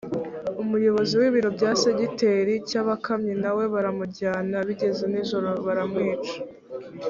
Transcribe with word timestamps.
umuyobozi 0.61 1.13
w’ibiro 1.21 1.49
bya 1.57 1.71
segiteri 1.83 2.53
cyabakamyi 2.69 3.33
na 3.43 3.51
we 3.57 3.63
baramujyana 3.73 4.57
bigeze 4.67 5.03
nijoro 5.11 5.49
baramwica 5.65 6.35